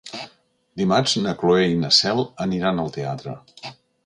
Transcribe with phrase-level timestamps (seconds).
[0.81, 3.37] Dimarts na Cloè i na Cel aniran al teatre.